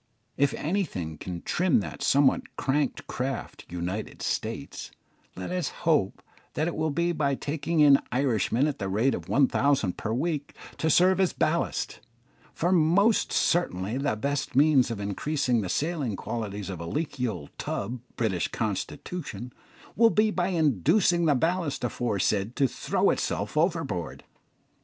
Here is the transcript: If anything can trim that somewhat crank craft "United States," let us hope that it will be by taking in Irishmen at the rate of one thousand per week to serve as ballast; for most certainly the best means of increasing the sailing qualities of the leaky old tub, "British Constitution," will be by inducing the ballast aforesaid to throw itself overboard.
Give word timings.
If 0.35 0.55
anything 0.55 1.19
can 1.19 1.43
trim 1.43 1.79
that 1.81 2.01
somewhat 2.01 2.55
crank 2.55 3.05
craft 3.05 3.65
"United 3.69 4.23
States," 4.23 4.89
let 5.35 5.51
us 5.51 5.67
hope 5.85 6.23
that 6.55 6.67
it 6.67 6.75
will 6.75 6.89
be 6.89 7.11
by 7.11 7.35
taking 7.35 7.81
in 7.81 7.99
Irishmen 8.11 8.65
at 8.65 8.79
the 8.79 8.89
rate 8.89 9.13
of 9.13 9.29
one 9.29 9.47
thousand 9.47 9.97
per 9.97 10.11
week 10.11 10.55
to 10.79 10.89
serve 10.89 11.19
as 11.19 11.33
ballast; 11.33 11.99
for 12.51 12.71
most 12.71 13.31
certainly 13.31 13.99
the 13.99 14.15
best 14.15 14.55
means 14.55 14.89
of 14.89 14.99
increasing 14.99 15.61
the 15.61 15.69
sailing 15.69 16.15
qualities 16.15 16.71
of 16.71 16.79
the 16.79 16.87
leaky 16.87 17.27
old 17.27 17.51
tub, 17.59 17.99
"British 18.17 18.47
Constitution," 18.47 19.53
will 19.95 20.09
be 20.09 20.31
by 20.31 20.47
inducing 20.47 21.25
the 21.25 21.35
ballast 21.35 21.83
aforesaid 21.83 22.55
to 22.55 22.67
throw 22.67 23.11
itself 23.11 23.55
overboard. 23.55 24.23